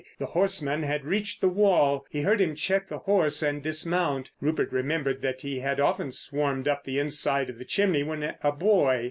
The 0.17 0.25
horseman 0.25 0.81
had 0.81 1.05
reached 1.05 1.41
the 1.41 1.47
wall; 1.47 2.07
he 2.09 2.21
heard 2.23 2.41
him 2.41 2.55
check 2.55 2.89
the 2.89 2.97
horse 2.97 3.43
and 3.43 3.61
dismount. 3.61 4.31
Rupert 4.41 4.71
remembered 4.71 5.21
that 5.21 5.41
he 5.41 5.59
had 5.59 5.79
often 5.79 6.11
swarmed 6.11 6.67
up 6.67 6.85
the 6.85 6.97
inside 6.97 7.51
of 7.51 7.59
the 7.59 7.65
chimney 7.65 8.01
when 8.01 8.33
a 8.41 8.51
boy. 8.51 8.99